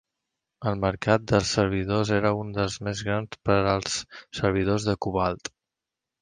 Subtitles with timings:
[0.69, 3.99] El mercat de servidors era un dels més grans per als
[4.41, 5.55] servidors de Cobalt.